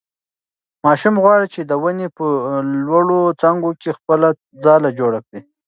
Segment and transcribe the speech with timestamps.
[0.85, 2.25] ماشوم غواړي چې د ونې په
[2.87, 4.29] لوړو څانګو کې خپله
[4.63, 5.41] ځاله جوړه کړي.